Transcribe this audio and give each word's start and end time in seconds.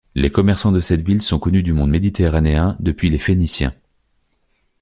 Les 0.15 0.31
commerçants 0.31 0.71
de 0.71 0.81
cette 0.81 1.05
ville 1.05 1.21
sont 1.21 1.37
connus 1.37 1.61
du 1.61 1.73
monde 1.73 1.91
méditerranéen 1.91 2.75
depuis 2.79 3.11
les 3.11 3.19
Phéniciens. 3.19 3.75